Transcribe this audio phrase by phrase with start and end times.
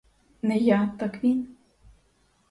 [0.41, 1.47] Не я, так він.